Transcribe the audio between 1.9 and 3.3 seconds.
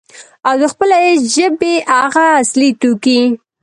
هغه اصلي توکي،